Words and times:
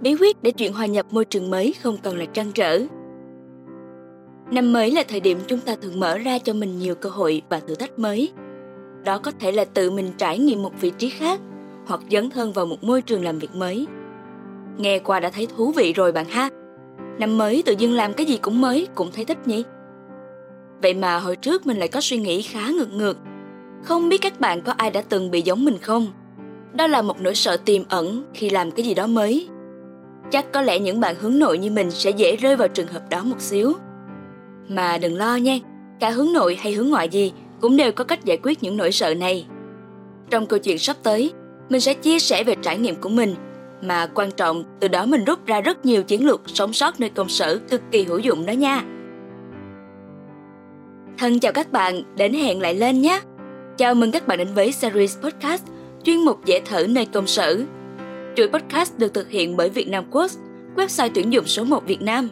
bí 0.00 0.16
quyết 0.20 0.42
để 0.42 0.50
chuyện 0.50 0.72
hòa 0.72 0.86
nhập 0.86 1.06
môi 1.10 1.24
trường 1.24 1.50
mới 1.50 1.74
không 1.82 1.96
còn 2.02 2.18
là 2.18 2.24
trăn 2.24 2.52
trở. 2.52 2.80
Năm 4.50 4.72
mới 4.72 4.90
là 4.90 5.02
thời 5.08 5.20
điểm 5.20 5.38
chúng 5.46 5.60
ta 5.60 5.76
thường 5.82 6.00
mở 6.00 6.18
ra 6.18 6.38
cho 6.38 6.52
mình 6.52 6.78
nhiều 6.78 6.94
cơ 6.94 7.10
hội 7.10 7.42
và 7.48 7.60
thử 7.60 7.74
thách 7.74 7.98
mới. 7.98 8.32
Đó 9.04 9.18
có 9.18 9.30
thể 9.40 9.52
là 9.52 9.64
tự 9.64 9.90
mình 9.90 10.12
trải 10.18 10.38
nghiệm 10.38 10.62
một 10.62 10.72
vị 10.80 10.92
trí 10.98 11.10
khác, 11.10 11.40
hoặc 11.86 12.00
dấn 12.10 12.30
thân 12.30 12.52
vào 12.52 12.66
một 12.66 12.84
môi 12.84 13.02
trường 13.02 13.24
làm 13.24 13.38
việc 13.38 13.54
mới. 13.54 13.86
Nghe 14.76 14.98
qua 14.98 15.20
đã 15.20 15.30
thấy 15.30 15.46
thú 15.56 15.72
vị 15.72 15.92
rồi 15.92 16.12
bạn 16.12 16.26
ha. 16.28 16.48
Năm 17.18 17.38
mới 17.38 17.62
tự 17.66 17.74
dưng 17.78 17.92
làm 17.92 18.12
cái 18.12 18.26
gì 18.26 18.36
cũng 18.36 18.60
mới, 18.60 18.88
cũng 18.94 19.10
thấy 19.12 19.24
thích 19.24 19.38
nhỉ? 19.46 19.64
Vậy 20.82 20.94
mà 20.94 21.18
hồi 21.18 21.36
trước 21.36 21.66
mình 21.66 21.76
lại 21.76 21.88
có 21.88 22.00
suy 22.00 22.18
nghĩ 22.18 22.42
khá 22.42 22.70
ngược 22.70 22.92
ngược. 22.92 23.18
Không 23.84 24.08
biết 24.08 24.18
các 24.18 24.40
bạn 24.40 24.62
có 24.62 24.72
ai 24.76 24.90
đã 24.90 25.02
từng 25.08 25.30
bị 25.30 25.42
giống 25.42 25.64
mình 25.64 25.78
không? 25.78 26.06
Đó 26.72 26.86
là 26.86 27.02
một 27.02 27.20
nỗi 27.20 27.34
sợ 27.34 27.56
tiềm 27.56 27.82
ẩn 27.88 28.24
khi 28.34 28.50
làm 28.50 28.70
cái 28.70 28.86
gì 28.86 28.94
đó 28.94 29.06
mới. 29.06 29.48
Chắc 30.30 30.52
có 30.52 30.62
lẽ 30.62 30.78
những 30.78 31.00
bạn 31.00 31.14
hướng 31.20 31.38
nội 31.38 31.58
như 31.58 31.70
mình 31.70 31.90
sẽ 31.90 32.10
dễ 32.10 32.36
rơi 32.36 32.56
vào 32.56 32.68
trường 32.68 32.86
hợp 32.86 33.02
đó 33.10 33.22
một 33.24 33.40
xíu. 33.40 33.72
Mà 34.68 34.98
đừng 34.98 35.16
lo 35.16 35.36
nha, 35.36 35.58
cả 36.00 36.10
hướng 36.10 36.32
nội 36.32 36.58
hay 36.60 36.72
hướng 36.72 36.88
ngoại 36.88 37.08
gì 37.08 37.32
cũng 37.60 37.76
đều 37.76 37.92
có 37.92 38.04
cách 38.04 38.24
giải 38.24 38.38
quyết 38.42 38.62
những 38.62 38.76
nỗi 38.76 38.92
sợ 38.92 39.14
này. 39.14 39.46
Trong 40.30 40.46
câu 40.46 40.58
chuyện 40.58 40.78
sắp 40.78 40.96
tới, 41.02 41.32
mình 41.68 41.80
sẽ 41.80 41.94
chia 41.94 42.18
sẻ 42.18 42.44
về 42.44 42.54
trải 42.62 42.78
nghiệm 42.78 42.94
của 42.94 43.08
mình 43.08 43.34
mà 43.82 44.06
quan 44.14 44.30
trọng 44.30 44.64
từ 44.80 44.88
đó 44.88 45.06
mình 45.06 45.24
rút 45.24 45.46
ra 45.46 45.60
rất 45.60 45.86
nhiều 45.86 46.02
chiến 46.02 46.26
lược 46.26 46.40
sống 46.46 46.72
sót 46.72 47.00
nơi 47.00 47.10
công 47.10 47.28
sở 47.28 47.58
cực 47.70 47.80
kỳ 47.90 48.04
hữu 48.04 48.18
dụng 48.18 48.46
đó 48.46 48.52
nha. 48.52 48.84
Thân 51.18 51.40
chào 51.40 51.52
các 51.52 51.72
bạn, 51.72 52.02
đến 52.16 52.32
hẹn 52.32 52.60
lại 52.60 52.74
lên 52.74 53.02
nhé. 53.02 53.20
Chào 53.76 53.94
mừng 53.94 54.12
các 54.12 54.26
bạn 54.26 54.38
đến 54.38 54.48
với 54.54 54.72
series 54.72 55.18
podcast 55.18 55.62
chuyên 56.04 56.18
mục 56.18 56.44
dễ 56.44 56.60
thở 56.64 56.86
nơi 56.88 57.06
công 57.06 57.26
sở. 57.26 57.64
Chuỗi 58.38 58.48
podcast 58.48 58.98
được 58.98 59.14
thực 59.14 59.30
hiện 59.30 59.56
bởi 59.56 59.70
Việt 59.70 59.88
Nam 59.88 60.04
website 60.76 61.10
tuyển 61.14 61.32
dụng 61.32 61.44
số 61.44 61.64
1 61.64 61.86
Việt 61.86 62.02
Nam. 62.02 62.28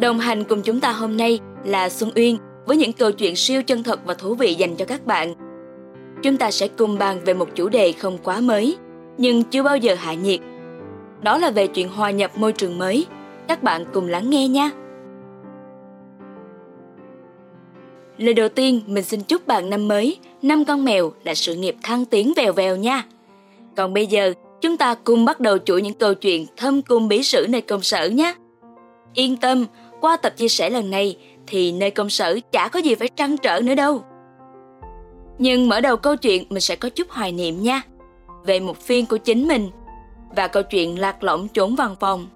Đồng 0.00 0.18
hành 0.18 0.44
cùng 0.44 0.62
chúng 0.62 0.80
ta 0.80 0.92
hôm 0.92 1.16
nay 1.16 1.38
là 1.64 1.88
Xuân 1.88 2.10
Uyên 2.14 2.38
với 2.66 2.76
những 2.76 2.92
câu 2.92 3.12
chuyện 3.12 3.36
siêu 3.36 3.62
chân 3.62 3.82
thật 3.82 4.00
và 4.06 4.14
thú 4.14 4.34
vị 4.34 4.54
dành 4.54 4.76
cho 4.76 4.84
các 4.84 5.06
bạn. 5.06 5.34
Chúng 6.22 6.36
ta 6.36 6.50
sẽ 6.50 6.68
cùng 6.68 6.98
bàn 6.98 7.20
về 7.24 7.34
một 7.34 7.48
chủ 7.54 7.68
đề 7.68 7.92
không 7.92 8.18
quá 8.22 8.40
mới, 8.40 8.76
nhưng 9.18 9.42
chưa 9.42 9.62
bao 9.62 9.76
giờ 9.76 9.94
hạ 9.94 10.14
nhiệt. 10.14 10.40
Đó 11.22 11.38
là 11.38 11.50
về 11.50 11.66
chuyện 11.66 11.88
hòa 11.88 12.10
nhập 12.10 12.30
môi 12.36 12.52
trường 12.52 12.78
mới. 12.78 13.06
Các 13.48 13.62
bạn 13.62 13.84
cùng 13.92 14.06
lắng 14.08 14.30
nghe 14.30 14.48
nha. 14.48 14.70
Lời 18.18 18.34
đầu 18.34 18.48
tiên, 18.48 18.80
mình 18.86 19.04
xin 19.04 19.20
chúc 19.20 19.46
bạn 19.46 19.70
năm 19.70 19.88
mới, 19.88 20.18
năm 20.42 20.64
con 20.64 20.84
mèo 20.84 21.12
là 21.24 21.34
sự 21.34 21.54
nghiệp 21.54 21.76
thăng 21.82 22.04
tiến 22.04 22.32
vèo 22.36 22.52
vèo 22.52 22.76
nha. 22.76 23.04
Còn 23.76 23.94
bây 23.94 24.06
giờ, 24.06 24.32
chúng 24.60 24.76
ta 24.76 24.94
cùng 24.94 25.24
bắt 25.24 25.40
đầu 25.40 25.58
chuỗi 25.58 25.82
những 25.82 25.94
câu 25.94 26.14
chuyện 26.14 26.46
thâm 26.56 26.82
cung 26.82 27.08
bí 27.08 27.22
sử 27.22 27.46
nơi 27.48 27.60
công 27.60 27.82
sở 27.82 28.08
nhé. 28.08 28.34
Yên 29.14 29.36
tâm, 29.36 29.66
qua 30.00 30.16
tập 30.16 30.36
chia 30.36 30.48
sẻ 30.48 30.70
lần 30.70 30.90
này 30.90 31.16
thì 31.46 31.72
nơi 31.72 31.90
công 31.90 32.10
sở 32.10 32.38
chả 32.52 32.68
có 32.68 32.78
gì 32.78 32.94
phải 32.94 33.08
trăn 33.08 33.36
trở 33.36 33.60
nữa 33.60 33.74
đâu. 33.74 34.02
Nhưng 35.38 35.68
mở 35.68 35.80
đầu 35.80 35.96
câu 35.96 36.16
chuyện 36.16 36.44
mình 36.48 36.60
sẽ 36.60 36.76
có 36.76 36.88
chút 36.88 37.10
hoài 37.10 37.32
niệm 37.32 37.62
nha, 37.62 37.82
về 38.44 38.60
một 38.60 38.76
phiên 38.76 39.06
của 39.06 39.16
chính 39.16 39.48
mình 39.48 39.70
và 40.36 40.48
câu 40.48 40.62
chuyện 40.62 41.00
lạc 41.00 41.22
lõng 41.24 41.48
trốn 41.48 41.76
văn 41.76 41.94
phòng. 42.00 42.26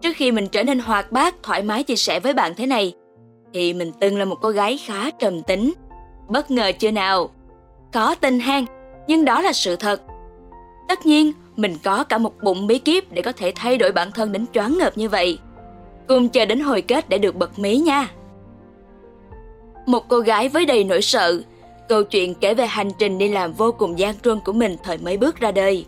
Trước 0.00 0.16
khi 0.16 0.32
mình 0.32 0.48
trở 0.48 0.62
nên 0.62 0.78
hoạt 0.78 1.12
bát, 1.12 1.34
thoải 1.42 1.62
mái 1.62 1.82
chia 1.82 1.96
sẻ 1.96 2.20
với 2.20 2.34
bạn 2.34 2.54
thế 2.56 2.66
này, 2.66 2.92
thì 3.54 3.72
mình 3.72 3.92
từng 4.00 4.18
là 4.18 4.24
một 4.24 4.36
cô 4.42 4.50
gái 4.50 4.78
khá 4.78 5.10
trầm 5.10 5.42
tính. 5.42 5.72
Bất 6.28 6.50
ngờ 6.50 6.72
chưa 6.78 6.90
nào? 6.90 7.30
Có 7.92 8.14
tin 8.14 8.40
hang, 8.40 8.66
nhưng 9.06 9.24
đó 9.24 9.42
là 9.42 9.52
sự 9.52 9.76
thật. 9.76 10.02
Tất 10.88 11.06
nhiên, 11.06 11.32
mình 11.56 11.76
có 11.84 12.04
cả 12.04 12.18
một 12.18 12.42
bụng 12.42 12.66
bí 12.66 12.78
kíp 12.78 13.12
để 13.12 13.22
có 13.22 13.32
thể 13.32 13.52
thay 13.54 13.78
đổi 13.78 13.92
bản 13.92 14.12
thân 14.12 14.32
đến 14.32 14.46
choáng 14.54 14.78
ngợp 14.78 14.98
như 14.98 15.08
vậy. 15.08 15.38
Cùng 16.08 16.28
chờ 16.28 16.44
đến 16.44 16.60
hồi 16.60 16.82
kết 16.82 17.08
để 17.08 17.18
được 17.18 17.34
bật 17.34 17.58
mí 17.58 17.76
nha. 17.76 18.10
Một 19.86 20.08
cô 20.08 20.20
gái 20.20 20.48
với 20.48 20.66
đầy 20.66 20.84
nỗi 20.84 21.02
sợ, 21.02 21.40
câu 21.88 22.04
chuyện 22.04 22.34
kể 22.34 22.54
về 22.54 22.66
hành 22.66 22.90
trình 22.98 23.18
đi 23.18 23.28
làm 23.28 23.52
vô 23.52 23.72
cùng 23.72 23.98
gian 23.98 24.20
truân 24.20 24.40
của 24.44 24.52
mình 24.52 24.76
thời 24.82 24.98
mới 24.98 25.16
bước 25.16 25.40
ra 25.40 25.52
đời. 25.52 25.86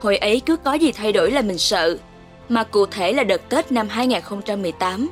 Hồi 0.00 0.16
ấy 0.16 0.40
cứ 0.46 0.56
có 0.56 0.74
gì 0.74 0.92
thay 0.92 1.12
đổi 1.12 1.30
là 1.30 1.42
mình 1.42 1.58
sợ, 1.58 1.98
mà 2.48 2.64
cụ 2.64 2.86
thể 2.86 3.12
là 3.12 3.24
đợt 3.24 3.48
Tết 3.48 3.72
năm 3.72 3.88
2018. 3.88 5.10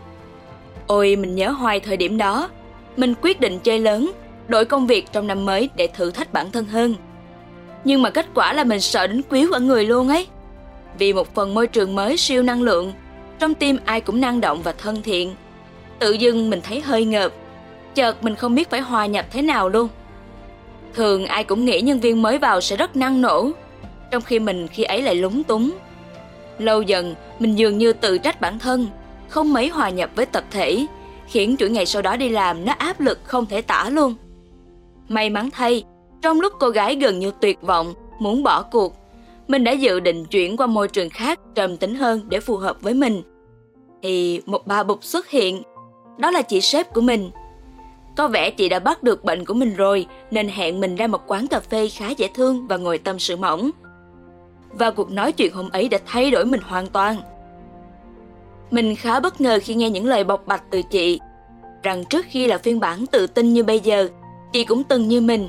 Ôi, 0.87 1.17
mình 1.17 1.35
nhớ 1.35 1.51
hoài 1.51 1.81
thời 1.81 1.97
điểm 1.97 2.19
đó, 2.19 2.51
mình 2.97 3.15
quyết 3.23 3.41
định 3.41 3.59
chơi 3.59 3.79
lớn, 3.79 4.13
đổi 4.49 4.65
công 4.65 4.87
việc 4.87 5.13
trong 5.13 5.27
năm 5.27 5.45
mới 5.45 5.71
để 5.77 5.87
thử 5.87 6.11
thách 6.11 6.33
bản 6.33 6.51
thân 6.51 6.65
hơn. 6.65 6.95
Nhưng 7.85 8.03
mà 8.03 8.11
kết 8.11 8.27
quả 8.35 8.53
là 8.53 8.65
mình 8.65 8.81
sợ 8.81 9.07
đến 9.07 9.23
quýu 9.23 9.53
ở 9.53 9.61
người 9.61 9.85
luôn 9.85 10.09
ấy. 10.09 10.27
Vì 10.99 11.13
một 11.13 11.35
phần 11.35 11.55
môi 11.55 11.67
trường 11.67 11.95
mới 11.95 12.17
siêu 12.17 12.43
năng 12.43 12.63
lượng, 12.63 12.93
trong 13.39 13.55
tim 13.55 13.79
ai 13.85 14.01
cũng 14.01 14.21
năng 14.21 14.41
động 14.41 14.63
và 14.63 14.73
thân 14.73 15.03
thiện. 15.03 15.35
Tự 15.99 16.13
dưng 16.13 16.51
mình 16.51 16.61
thấy 16.63 16.81
hơi 16.81 17.05
ngợp, 17.05 17.33
chợt 17.95 18.23
mình 18.25 18.35
không 18.35 18.55
biết 18.55 18.71
phải 18.71 18.81
hòa 18.81 19.07
nhập 19.07 19.27
thế 19.31 19.43
nào 19.43 19.69
luôn. 19.69 19.89
Thường 20.95 21.27
ai 21.27 21.45
cũng 21.45 21.65
nghĩ 21.65 21.81
nhân 21.81 22.01
viên 22.01 22.23
mới 22.23 22.39
vào 22.39 22.61
sẽ 22.61 22.77
rất 22.77 22.97
năng 22.97 23.21
nổ, 23.21 23.51
trong 24.11 24.23
khi 24.23 24.39
mình 24.39 24.69
khi 24.69 24.83
ấy 24.83 25.03
lại 25.03 25.15
lúng 25.15 25.43
túng. 25.43 25.71
Lâu 26.59 26.83
dần, 26.83 27.15
mình 27.39 27.59
dường 27.59 27.79
như 27.79 27.93
tự 27.93 28.19
trách 28.19 28.41
bản 28.41 28.59
thân, 28.59 28.87
không 29.29 29.53
mấy 29.53 29.69
hòa 29.69 29.91
nhập 29.91 30.11
với 30.15 30.27
tập 30.27 30.45
thể, 30.51 30.87
khiến 31.27 31.57
chuỗi 31.59 31.71
ngày 31.71 31.87
sau 31.87 32.03
đó 32.03 32.17
đi 32.17 32.29
làm 32.29 32.65
nó 32.65 32.73
áp 32.79 33.01
lực 33.01 33.21
không 33.25 33.47
thể 33.47 33.63
tả 33.63 33.89
luôn. 33.91 34.15
May 35.09 35.31
mắn 35.31 35.49
thay, 35.53 35.85
trong 36.23 36.41
lúc 36.41 36.53
cô 36.61 36.69
gái 36.69 36.97
gần 36.97 37.19
như 37.19 37.33
tuyệt 37.41 37.63
vọng, 37.63 37.95
muốn 38.19 38.43
bỏ 38.43 38.63
cuộc, 38.63 38.95
mình 39.49 39.65
đã 39.65 39.73
dự 39.73 40.01
định 40.01 40.25
chuyển 40.25 40.57
qua 40.57 40.67
môi 40.67 40.89
trường 40.89 41.11
khác 41.11 41.41
trầm 41.55 41.77
tính 41.77 41.95
hơn 41.95 42.21
để 42.29 42.41
phù 42.41 42.57
hợp 42.57 42.83
với 42.83 42.95
mình. 42.95 43.23
Thì 44.03 44.43
một 44.47 44.67
bà 44.67 44.83
bụt 44.83 45.05
xuất 45.05 45.31
hiện, 45.31 45.63
đó 46.19 46.31
là 46.31 46.43
chị 46.43 46.61
sếp 46.61 46.95
của 46.95 47.01
mình. 47.01 47.31
Có 48.17 48.29
vẻ 48.29 48.51
chị 48.51 48.69
đã 48.69 48.79
bắt 48.79 49.03
được 49.03 49.25
bệnh 49.25 49.45
của 49.45 49.55
mình 49.55 49.75
rồi 49.75 50.07
nên 50.31 50.49
hẹn 50.49 50.81
mình 50.81 50.97
ra 50.97 51.07
một 51.07 51.23
quán 51.27 51.47
cà 51.47 51.61
phê 51.61 51.89
khá 51.89 52.11
dễ 52.11 52.29
thương 52.35 52.67
và 52.69 52.77
ngồi 52.77 52.99
tâm 52.99 53.19
sự 53.19 53.37
mỏng. 53.37 53.71
Và 54.71 54.91
cuộc 54.91 55.11
nói 55.11 55.33
chuyện 55.33 55.53
hôm 55.53 55.69
ấy 55.71 55.89
đã 55.89 55.99
thay 56.07 56.31
đổi 56.31 56.45
mình 56.45 56.61
hoàn 56.61 56.87
toàn. 56.87 57.17
Mình 58.71 58.97
khá 58.97 59.21
bất 59.21 59.41
ngờ 59.41 59.59
khi 59.63 59.75
nghe 59.75 59.91
những 59.91 60.07
lời 60.07 60.25
bộc 60.25 60.47
bạch 60.47 60.63
từ 60.71 60.83
chị, 60.83 61.21
rằng 61.83 62.05
trước 62.05 62.27
khi 62.29 62.47
là 62.47 62.59
phiên 62.59 62.81
bản 62.81 63.07
tự 63.07 63.27
tin 63.27 63.53
như 63.53 63.63
bây 63.63 63.81
giờ, 63.81 64.09
chị 64.53 64.65
cũng 64.65 64.85
từng 64.85 65.09
như 65.09 65.21
mình. 65.21 65.49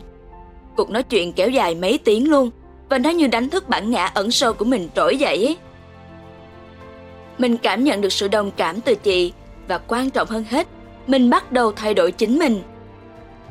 Cuộc 0.75 0.89
nói 0.89 1.03
chuyện 1.03 1.33
kéo 1.33 1.49
dài 1.49 1.75
mấy 1.75 1.99
tiếng 2.03 2.29
luôn, 2.29 2.51
và 2.89 2.97
nó 2.97 3.09
như 3.09 3.27
đánh 3.27 3.49
thức 3.49 3.69
bản 3.69 3.91
ngã 3.91 4.05
ẩn 4.05 4.31
sâu 4.31 4.53
của 4.53 4.65
mình 4.65 4.89
trỗi 4.95 5.17
dậy 5.17 5.45
ấy. 5.45 5.57
Mình 7.37 7.57
cảm 7.57 7.83
nhận 7.83 8.01
được 8.01 8.13
sự 8.13 8.27
đồng 8.27 8.51
cảm 8.51 8.81
từ 8.81 8.95
chị 8.95 9.33
và 9.67 9.77
quan 9.77 10.09
trọng 10.09 10.27
hơn 10.27 10.43
hết, 10.49 10.67
mình 11.07 11.29
bắt 11.29 11.51
đầu 11.51 11.71
thay 11.71 11.93
đổi 11.93 12.11
chính 12.11 12.39
mình. 12.39 12.61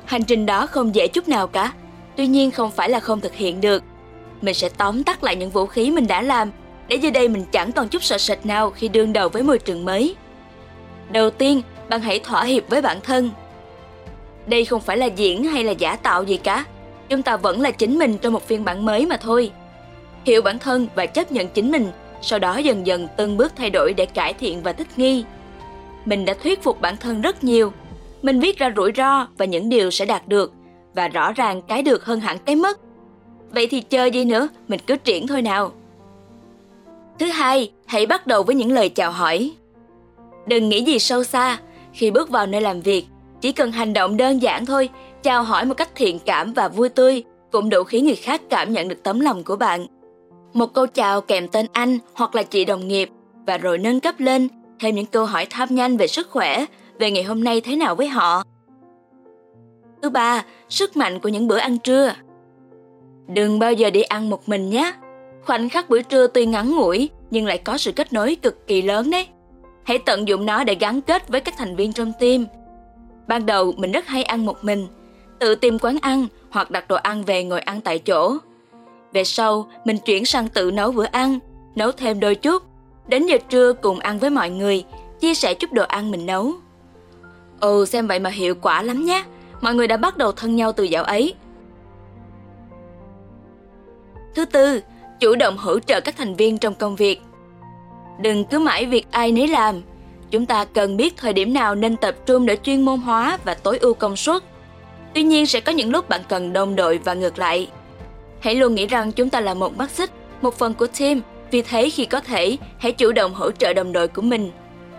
Hành 0.04 0.24
trình 0.24 0.46
đó 0.46 0.66
không 0.66 0.94
dễ 0.94 1.08
chút 1.08 1.28
nào 1.28 1.46
cả, 1.46 1.72
tuy 2.16 2.26
nhiên 2.26 2.50
không 2.50 2.70
phải 2.70 2.90
là 2.90 3.00
không 3.00 3.20
thực 3.20 3.34
hiện 3.34 3.60
được. 3.60 3.82
Mình 4.42 4.54
sẽ 4.54 4.68
tóm 4.68 5.04
tắt 5.04 5.24
lại 5.24 5.36
những 5.36 5.50
vũ 5.50 5.66
khí 5.66 5.90
mình 5.90 6.06
đã 6.06 6.22
làm 6.22 6.50
để 6.88 6.96
giờ 6.96 7.10
đây 7.10 7.28
mình 7.28 7.44
chẳng 7.52 7.72
còn 7.72 7.88
chút 7.88 8.02
sợ 8.02 8.18
sệt 8.18 8.46
nào 8.46 8.70
khi 8.70 8.88
đương 8.88 9.12
đầu 9.12 9.28
với 9.28 9.42
môi 9.42 9.58
trường 9.58 9.84
mới. 9.84 10.16
Đầu 11.10 11.30
tiên, 11.30 11.62
bạn 11.88 12.00
hãy 12.00 12.18
thỏa 12.18 12.44
hiệp 12.44 12.68
với 12.68 12.82
bản 12.82 13.00
thân. 13.00 13.30
Đây 14.46 14.64
không 14.64 14.80
phải 14.80 14.96
là 14.96 15.06
diễn 15.06 15.44
hay 15.44 15.64
là 15.64 15.72
giả 15.72 15.96
tạo 15.96 16.22
gì 16.22 16.36
cả, 16.36 16.64
chúng 17.08 17.22
ta 17.22 17.36
vẫn 17.36 17.60
là 17.60 17.70
chính 17.70 17.98
mình 17.98 18.18
trong 18.18 18.32
một 18.32 18.46
phiên 18.46 18.64
bản 18.64 18.84
mới 18.84 19.06
mà 19.06 19.16
thôi. 19.16 19.50
Hiểu 20.24 20.42
bản 20.42 20.58
thân 20.58 20.86
và 20.94 21.06
chấp 21.06 21.32
nhận 21.32 21.48
chính 21.48 21.70
mình, 21.70 21.90
sau 22.22 22.38
đó 22.38 22.56
dần 22.56 22.86
dần 22.86 23.08
từng 23.16 23.36
bước 23.36 23.52
thay 23.56 23.70
đổi 23.70 23.94
để 23.96 24.06
cải 24.06 24.32
thiện 24.32 24.62
và 24.62 24.72
thích 24.72 24.98
nghi. 24.98 25.24
Mình 26.04 26.24
đã 26.24 26.34
thuyết 26.42 26.62
phục 26.62 26.80
bản 26.80 26.96
thân 26.96 27.20
rất 27.20 27.44
nhiều. 27.44 27.72
Mình 28.22 28.40
viết 28.40 28.58
ra 28.58 28.72
rủi 28.76 28.92
ro 28.96 29.26
và 29.38 29.44
những 29.44 29.68
điều 29.68 29.90
sẽ 29.90 30.04
đạt 30.04 30.28
được 30.28 30.52
và 30.94 31.08
rõ 31.08 31.32
ràng 31.32 31.62
cái 31.62 31.82
được 31.82 32.04
hơn 32.04 32.20
hẳn 32.20 32.38
cái 32.44 32.56
mất. 32.56 32.80
Vậy 33.50 33.66
thì 33.66 33.80
chờ 33.80 34.04
gì 34.04 34.24
nữa, 34.24 34.48
mình 34.68 34.80
cứ 34.86 34.96
triển 34.96 35.26
thôi 35.26 35.42
nào. 35.42 35.72
Thứ 37.18 37.26
hai, 37.26 37.70
hãy 37.86 38.06
bắt 38.06 38.26
đầu 38.26 38.42
với 38.42 38.54
những 38.54 38.72
lời 38.72 38.88
chào 38.88 39.12
hỏi. 39.12 39.50
Đừng 40.46 40.68
nghĩ 40.68 40.84
gì 40.84 40.98
sâu 40.98 41.24
xa, 41.24 41.58
khi 41.92 42.10
bước 42.10 42.30
vào 42.30 42.46
nơi 42.46 42.60
làm 42.60 42.80
việc, 42.80 43.06
chỉ 43.40 43.52
cần 43.52 43.72
hành 43.72 43.92
động 43.92 44.16
đơn 44.16 44.42
giản 44.42 44.66
thôi, 44.66 44.88
chào 45.22 45.42
hỏi 45.42 45.64
một 45.64 45.74
cách 45.74 45.90
thiện 45.94 46.18
cảm 46.18 46.52
và 46.52 46.68
vui 46.68 46.88
tươi 46.88 47.24
cũng 47.52 47.68
đủ 47.68 47.84
khiến 47.84 48.04
người 48.06 48.16
khác 48.16 48.42
cảm 48.50 48.72
nhận 48.72 48.88
được 48.88 49.02
tấm 49.02 49.20
lòng 49.20 49.44
của 49.44 49.56
bạn. 49.56 49.86
Một 50.52 50.74
câu 50.74 50.86
chào 50.86 51.20
kèm 51.20 51.48
tên 51.48 51.66
anh 51.72 51.98
hoặc 52.14 52.34
là 52.34 52.42
chị 52.42 52.64
đồng 52.64 52.88
nghiệp 52.88 53.10
và 53.46 53.58
rồi 53.58 53.78
nâng 53.78 54.00
cấp 54.00 54.14
lên 54.18 54.48
thêm 54.80 54.94
những 54.94 55.06
câu 55.06 55.26
hỏi 55.26 55.46
thăm 55.50 55.68
nhanh 55.70 55.96
về 55.96 56.06
sức 56.06 56.30
khỏe, 56.30 56.64
về 56.98 57.10
ngày 57.10 57.22
hôm 57.22 57.44
nay 57.44 57.60
thế 57.60 57.76
nào 57.76 57.94
với 57.94 58.08
họ. 58.08 58.42
Thứ 60.02 60.10
ba, 60.10 60.44
sức 60.68 60.96
mạnh 60.96 61.20
của 61.20 61.28
những 61.28 61.48
bữa 61.48 61.58
ăn 61.58 61.78
trưa. 61.78 62.12
Đừng 63.28 63.58
bao 63.58 63.72
giờ 63.72 63.90
đi 63.90 64.02
ăn 64.02 64.30
một 64.30 64.48
mình 64.48 64.70
nhé. 64.70 64.92
Khoảnh 65.44 65.68
khắc 65.68 65.90
bữa 65.90 66.02
trưa 66.02 66.26
tuy 66.26 66.46
ngắn 66.46 66.76
ngủi 66.76 67.10
nhưng 67.30 67.46
lại 67.46 67.58
có 67.58 67.78
sự 67.78 67.92
kết 67.92 68.12
nối 68.12 68.36
cực 68.42 68.66
kỳ 68.66 68.82
lớn 68.82 69.10
đấy. 69.10 69.26
Hãy 69.84 69.98
tận 69.98 70.28
dụng 70.28 70.46
nó 70.46 70.64
để 70.64 70.76
gắn 70.80 71.00
kết 71.00 71.28
với 71.28 71.40
các 71.40 71.54
thành 71.58 71.76
viên 71.76 71.92
trong 71.92 72.12
team. 72.20 72.46
Ban 73.28 73.46
đầu 73.46 73.72
mình 73.76 73.92
rất 73.92 74.06
hay 74.06 74.22
ăn 74.22 74.46
một 74.46 74.64
mình, 74.64 74.86
tự 75.38 75.54
tìm 75.54 75.78
quán 75.78 75.98
ăn 76.02 76.26
hoặc 76.50 76.70
đặt 76.70 76.88
đồ 76.88 76.96
ăn 76.96 77.24
về 77.24 77.44
ngồi 77.44 77.60
ăn 77.60 77.80
tại 77.80 77.98
chỗ. 77.98 78.36
Về 79.12 79.24
sau, 79.24 79.70
mình 79.84 79.98
chuyển 79.98 80.24
sang 80.24 80.48
tự 80.48 80.70
nấu 80.70 80.92
bữa 80.92 81.04
ăn, 81.04 81.38
nấu 81.74 81.92
thêm 81.92 82.20
đôi 82.20 82.34
chút. 82.34 82.62
Đến 83.08 83.26
giờ 83.26 83.36
trưa 83.48 83.72
cùng 83.72 83.98
ăn 83.98 84.18
với 84.18 84.30
mọi 84.30 84.50
người, 84.50 84.84
chia 85.20 85.34
sẻ 85.34 85.54
chút 85.54 85.72
đồ 85.72 85.84
ăn 85.84 86.10
mình 86.10 86.26
nấu. 86.26 86.52
Ồ, 87.60 87.86
xem 87.86 88.06
vậy 88.06 88.18
mà 88.18 88.30
hiệu 88.30 88.54
quả 88.54 88.82
lắm 88.82 89.04
nhé. 89.04 89.24
Mọi 89.60 89.74
người 89.74 89.86
đã 89.86 89.96
bắt 89.96 90.16
đầu 90.16 90.32
thân 90.32 90.56
nhau 90.56 90.72
từ 90.72 90.84
dạo 90.84 91.04
ấy. 91.04 91.34
Thứ 94.34 94.44
tư, 94.44 94.80
chủ 95.20 95.34
động 95.34 95.56
hỗ 95.56 95.78
trợ 95.78 96.00
các 96.00 96.16
thành 96.16 96.34
viên 96.34 96.58
trong 96.58 96.74
công 96.74 96.96
việc. 96.96 97.20
Đừng 98.20 98.44
cứ 98.44 98.58
mãi 98.58 98.86
việc 98.86 99.06
ai 99.10 99.32
nấy 99.32 99.48
làm. 99.48 99.82
Chúng 100.30 100.46
ta 100.46 100.64
cần 100.64 100.96
biết 100.96 101.16
thời 101.16 101.32
điểm 101.32 101.54
nào 101.54 101.74
nên 101.74 101.96
tập 101.96 102.14
trung 102.26 102.46
để 102.46 102.56
chuyên 102.62 102.84
môn 102.84 103.00
hóa 103.00 103.38
và 103.44 103.54
tối 103.54 103.78
ưu 103.78 103.94
công 103.94 104.16
suất. 104.16 104.42
Tuy 105.14 105.22
nhiên 105.22 105.46
sẽ 105.46 105.60
có 105.60 105.72
những 105.72 105.90
lúc 105.90 106.08
bạn 106.08 106.20
cần 106.28 106.52
đồng 106.52 106.76
đội 106.76 106.98
và 106.98 107.14
ngược 107.14 107.38
lại. 107.38 107.68
Hãy 108.40 108.54
luôn 108.54 108.74
nghĩ 108.74 108.86
rằng 108.86 109.12
chúng 109.12 109.30
ta 109.30 109.40
là 109.40 109.54
một 109.54 109.76
mắt 109.76 109.90
xích, 109.90 110.10
một 110.42 110.54
phần 110.54 110.74
của 110.74 110.86
team, 110.86 111.20
vì 111.50 111.62
thế 111.62 111.90
khi 111.90 112.04
có 112.04 112.20
thể, 112.20 112.56
hãy 112.78 112.92
chủ 112.92 113.12
động 113.12 113.34
hỗ 113.34 113.50
trợ 113.50 113.72
đồng 113.72 113.92
đội 113.92 114.08
của 114.08 114.22
mình. 114.22 114.50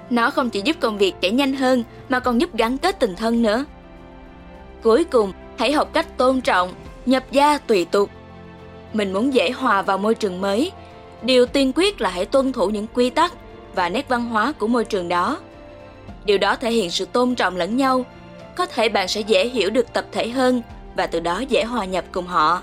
Nó 0.10 0.30
không 0.30 0.50
chỉ 0.50 0.62
giúp 0.62 0.76
công 0.80 0.98
việc 0.98 1.16
chạy 1.22 1.32
nhanh 1.32 1.54
hơn 1.54 1.84
mà 2.10 2.20
còn 2.20 2.42
giúp 2.42 2.56
gắn 2.56 2.78
kết 2.78 3.00
tình 3.00 3.16
thân 3.16 3.42
nữa. 3.42 3.66
Cuối 4.84 5.04
cùng, 5.04 5.34
hãy 5.58 5.72
học 5.72 5.90
cách 5.94 6.18
tôn 6.18 6.42
trọng, 6.42 6.74
nhập 7.06 7.24
gia 7.32 7.58
tùy 7.58 7.86
tục. 7.86 8.10
Mình 8.94 9.14
muốn 9.14 9.34
dễ 9.34 9.52
hòa 9.52 9.82
vào 9.82 9.98
môi 9.98 10.16
trường 10.16 10.42
mới, 10.42 10.72
điều 11.22 11.46
tiên 11.46 11.72
quyết 11.76 12.02
là 12.02 12.10
hãy 12.10 12.26
tuân 12.26 12.54
thủ 12.54 12.70
những 12.70 12.88
quy 12.94 13.10
tắc 13.10 13.34
và 13.76 13.90
nét 13.90 14.10
văn 14.10 14.26
hóa 14.26 14.52
của 14.52 14.68
môi 14.68 14.86
trường 14.86 15.10
đó. 15.10 15.40
Điều 16.26 16.38
đó 16.38 16.56
thể 16.56 16.72
hiện 16.72 16.92
sự 16.92 17.06
tôn 17.06 17.36
trọng 17.36 17.58
lẫn 17.58 17.78
nhau, 17.78 18.06
có 18.56 18.66
thể 18.66 18.90
bạn 18.90 19.08
sẽ 19.08 19.22
dễ 19.22 19.48
hiểu 19.48 19.70
được 19.70 19.94
tập 19.94 20.06
thể 20.12 20.30
hơn 20.30 20.62
và 20.96 21.08
từ 21.08 21.20
đó 21.20 21.40
dễ 21.40 21.64
hòa 21.64 21.86
nhập 21.86 22.06
cùng 22.12 22.26
họ. 22.26 22.62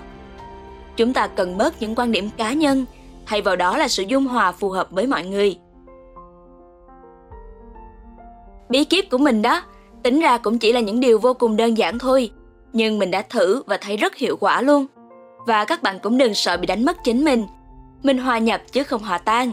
Chúng 0.95 1.13
ta 1.13 1.27
cần 1.27 1.57
bớt 1.57 1.81
những 1.81 1.95
quan 1.95 2.11
điểm 2.11 2.29
cá 2.37 2.53
nhân, 2.53 2.85
thay 3.25 3.41
vào 3.41 3.55
đó 3.55 3.77
là 3.77 3.87
sự 3.87 4.03
dung 4.03 4.25
hòa 4.25 4.51
phù 4.51 4.69
hợp 4.69 4.91
với 4.91 5.07
mọi 5.07 5.23
người. 5.23 5.57
Bí 8.69 8.83
kíp 8.83 9.09
của 9.09 9.17
mình 9.17 9.41
đó, 9.41 9.61
tính 10.03 10.19
ra 10.19 10.37
cũng 10.37 10.59
chỉ 10.59 10.73
là 10.73 10.79
những 10.79 10.99
điều 10.99 11.19
vô 11.19 11.33
cùng 11.33 11.57
đơn 11.57 11.77
giản 11.77 11.99
thôi, 11.99 12.31
nhưng 12.73 12.99
mình 12.99 13.11
đã 13.11 13.21
thử 13.21 13.63
và 13.65 13.77
thấy 13.77 13.97
rất 13.97 14.15
hiệu 14.15 14.37
quả 14.37 14.61
luôn. 14.61 14.85
Và 15.45 15.65
các 15.65 15.83
bạn 15.83 15.99
cũng 15.99 16.17
đừng 16.17 16.33
sợ 16.33 16.57
bị 16.57 16.67
đánh 16.67 16.85
mất 16.85 16.97
chính 17.03 17.25
mình. 17.25 17.45
Mình 18.03 18.17
hòa 18.17 18.37
nhập 18.37 18.61
chứ 18.71 18.83
không 18.83 19.03
hòa 19.03 19.17
tan. 19.17 19.51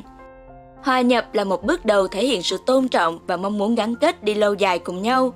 Hòa 0.83 1.01
nhập 1.01 1.35
là 1.35 1.45
một 1.45 1.65
bước 1.65 1.85
đầu 1.85 2.09
thể 2.09 2.27
hiện 2.27 2.43
sự 2.43 2.59
tôn 2.67 2.89
trọng 2.89 3.19
và 3.27 3.37
mong 3.37 3.59
muốn 3.59 3.75
gắn 3.75 3.95
kết 3.95 4.25
đi 4.25 4.35
lâu 4.35 4.55
dài 4.55 4.79
cùng 4.79 5.03
nhau. 5.03 5.33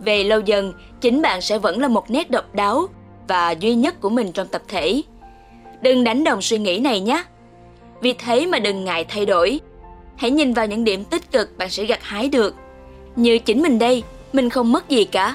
Về 0.00 0.24
lâu 0.24 0.40
dần, 0.40 0.72
chính 1.00 1.22
bạn 1.22 1.40
sẽ 1.40 1.58
vẫn 1.58 1.80
là 1.80 1.88
một 1.88 2.10
nét 2.10 2.30
độc 2.30 2.54
đáo 2.54 2.86
và 3.28 3.50
duy 3.50 3.74
nhất 3.74 4.00
của 4.00 4.10
mình 4.10 4.32
trong 4.32 4.48
tập 4.48 4.62
thể. 4.68 5.02
Đừng 5.80 6.04
đánh 6.04 6.24
đồng 6.24 6.42
suy 6.42 6.58
nghĩ 6.58 6.78
này 6.78 7.00
nhé. 7.00 7.24
Vì 8.00 8.12
thế 8.12 8.46
mà 8.46 8.58
đừng 8.58 8.84
ngại 8.84 9.04
thay 9.08 9.26
đổi. 9.26 9.60
Hãy 10.16 10.30
nhìn 10.30 10.54
vào 10.54 10.66
những 10.66 10.84
điểm 10.84 11.04
tích 11.04 11.32
cực 11.32 11.58
bạn 11.58 11.70
sẽ 11.70 11.84
gặt 11.84 12.02
hái 12.02 12.28
được. 12.28 12.54
Như 13.16 13.38
chính 13.38 13.62
mình 13.62 13.78
đây, 13.78 14.02
mình 14.32 14.50
không 14.50 14.72
mất 14.72 14.88
gì 14.88 15.04
cả. 15.04 15.34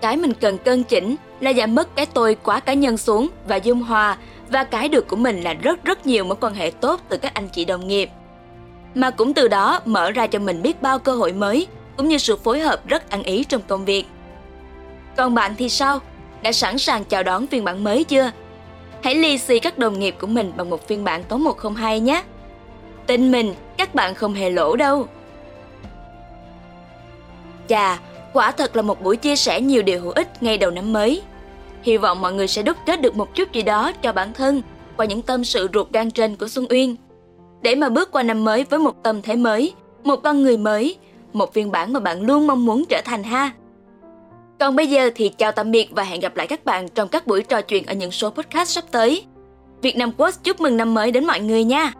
Cái 0.00 0.16
mình 0.16 0.32
cần 0.40 0.58
cân 0.58 0.82
chỉnh 0.82 1.16
là 1.40 1.52
giảm 1.52 1.74
mất 1.74 1.96
cái 1.96 2.06
tôi 2.06 2.36
quá 2.42 2.60
cá 2.60 2.74
nhân 2.74 2.96
xuống 2.96 3.28
và 3.46 3.56
dung 3.56 3.82
hòa 3.82 4.16
và 4.50 4.64
cái 4.64 4.88
được 4.88 5.08
của 5.08 5.16
mình 5.16 5.42
là 5.42 5.52
rất 5.52 5.84
rất 5.84 6.06
nhiều 6.06 6.24
mối 6.24 6.36
quan 6.40 6.54
hệ 6.54 6.70
tốt 6.70 7.00
từ 7.08 7.16
các 7.16 7.34
anh 7.34 7.48
chị 7.48 7.64
đồng 7.64 7.88
nghiệp. 7.88 8.10
Mà 8.94 9.10
cũng 9.10 9.34
từ 9.34 9.48
đó 9.48 9.80
mở 9.84 10.10
ra 10.10 10.26
cho 10.26 10.38
mình 10.38 10.62
biết 10.62 10.82
bao 10.82 10.98
cơ 10.98 11.12
hội 11.12 11.32
mới 11.32 11.66
cũng 12.00 12.08
như 12.08 12.18
sự 12.18 12.36
phối 12.36 12.60
hợp 12.60 12.86
rất 12.86 13.10
ăn 13.10 13.22
ý 13.22 13.44
trong 13.44 13.60
công 13.68 13.84
việc. 13.84 14.04
Còn 15.16 15.34
bạn 15.34 15.54
thì 15.58 15.68
sao? 15.68 15.98
Đã 16.42 16.52
sẵn 16.52 16.78
sàng 16.78 17.04
chào 17.04 17.22
đón 17.22 17.46
phiên 17.46 17.64
bản 17.64 17.84
mới 17.84 18.04
chưa? 18.04 18.30
Hãy 19.02 19.14
lì 19.14 19.38
xì 19.38 19.58
các 19.58 19.78
đồng 19.78 19.98
nghiệp 19.98 20.16
của 20.20 20.26
mình 20.26 20.52
bằng 20.56 20.70
một 20.70 20.88
phiên 20.88 21.04
bản 21.04 21.22
có 21.28 21.36
102 21.36 22.00
nhé. 22.00 22.22
Tin 23.06 23.32
mình, 23.32 23.54
các 23.76 23.94
bạn 23.94 24.14
không 24.14 24.34
hề 24.34 24.50
lỗ 24.50 24.76
đâu. 24.76 25.06
Chà, 27.68 27.98
quả 28.32 28.50
thật 28.50 28.76
là 28.76 28.82
một 28.82 29.02
buổi 29.02 29.16
chia 29.16 29.36
sẻ 29.36 29.60
nhiều 29.60 29.82
điều 29.82 30.00
hữu 30.00 30.12
ích 30.12 30.42
ngay 30.42 30.58
đầu 30.58 30.70
năm 30.70 30.92
mới. 30.92 31.22
Hy 31.82 31.96
vọng 31.96 32.20
mọi 32.20 32.32
người 32.32 32.48
sẽ 32.48 32.62
đúc 32.62 32.76
kết 32.86 33.00
được 33.00 33.16
một 33.16 33.34
chút 33.34 33.52
gì 33.52 33.62
đó 33.62 33.92
cho 34.02 34.12
bản 34.12 34.32
thân 34.32 34.62
qua 34.96 35.06
những 35.06 35.22
tâm 35.22 35.44
sự 35.44 35.68
ruột 35.74 35.92
gan 35.92 36.10
trên 36.10 36.36
của 36.36 36.48
Xuân 36.48 36.66
Uyên. 36.70 36.96
Để 37.62 37.74
mà 37.74 37.88
bước 37.88 38.12
qua 38.12 38.22
năm 38.22 38.44
mới 38.44 38.64
với 38.64 38.78
một 38.78 39.02
tâm 39.02 39.22
thế 39.22 39.36
mới, 39.36 39.74
một 40.04 40.16
con 40.16 40.42
người 40.42 40.56
mới, 40.56 40.96
một 41.32 41.54
phiên 41.54 41.70
bản 41.70 41.92
mà 41.92 42.00
bạn 42.00 42.22
luôn 42.22 42.46
mong 42.46 42.64
muốn 42.66 42.84
trở 42.88 43.00
thành 43.04 43.22
ha. 43.22 43.50
Còn 44.60 44.76
bây 44.76 44.86
giờ 44.86 45.10
thì 45.14 45.28
chào 45.28 45.52
tạm 45.52 45.70
biệt 45.70 45.88
và 45.90 46.02
hẹn 46.02 46.20
gặp 46.20 46.36
lại 46.36 46.46
các 46.46 46.64
bạn 46.64 46.88
trong 46.88 47.08
các 47.08 47.26
buổi 47.26 47.42
trò 47.42 47.60
chuyện 47.60 47.86
ở 47.86 47.94
những 47.94 48.10
số 48.10 48.30
podcast 48.30 48.68
sắp 48.68 48.84
tới. 48.90 49.24
Việt 49.82 49.96
Nam 49.96 50.12
Quốc 50.16 50.34
chúc 50.44 50.60
mừng 50.60 50.76
năm 50.76 50.94
mới 50.94 51.12
đến 51.12 51.26
mọi 51.26 51.40
người 51.40 51.64
nha! 51.64 51.92